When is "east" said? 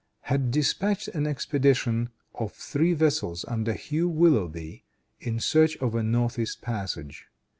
6.39-6.59